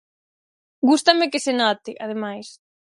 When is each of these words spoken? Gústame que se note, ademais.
Gústame 0.89 1.25
que 1.31 1.43
se 1.45 1.53
note, 1.61 1.91
ademais. 2.05 2.47